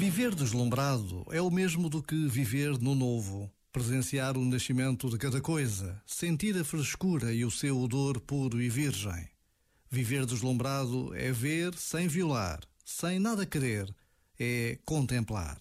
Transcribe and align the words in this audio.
Viver 0.00 0.34
deslumbrado 0.34 1.26
é 1.30 1.42
o 1.42 1.50
mesmo 1.50 1.90
do 1.90 2.02
que 2.02 2.26
viver 2.26 2.78
no 2.80 2.94
novo. 2.94 3.52
Presenciar 3.70 4.34
o 4.34 4.44
nascimento 4.46 5.10
de 5.10 5.18
cada 5.18 5.42
coisa, 5.42 6.02
sentir 6.06 6.56
a 6.56 6.64
frescura 6.64 7.34
e 7.34 7.44
o 7.44 7.50
seu 7.50 7.78
odor 7.78 8.18
puro 8.18 8.62
e 8.62 8.70
virgem. 8.70 9.28
Viver 9.90 10.24
deslumbrado 10.24 11.14
é 11.14 11.30
ver 11.30 11.74
sem 11.74 12.08
violar, 12.08 12.60
sem 12.82 13.18
nada 13.18 13.44
querer, 13.44 13.94
é 14.38 14.78
contemplar. 14.86 15.58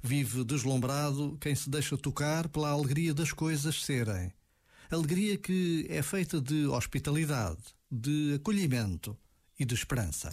Vive 0.00 0.44
deslumbrado 0.44 1.36
quem 1.40 1.56
se 1.56 1.68
deixa 1.68 1.98
tocar 1.98 2.48
pela 2.48 2.70
alegria 2.70 3.12
das 3.12 3.32
coisas 3.32 3.82
serem. 3.82 4.32
Alegria 4.88 5.36
que 5.36 5.88
é 5.90 6.02
feita 6.02 6.40
de 6.40 6.68
hospitalidade, 6.68 7.64
de 7.90 8.34
acolhimento 8.36 9.18
e 9.58 9.64
de 9.64 9.74
esperança. 9.74 10.32